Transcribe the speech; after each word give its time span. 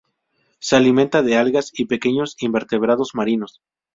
Se 0.57 0.75
alimenta, 0.75 1.21
de 1.21 1.37
algas 1.37 1.69
y 1.77 1.85
pequeños 1.85 2.35
invertebrados 2.39 3.11
marinos. 3.13 3.61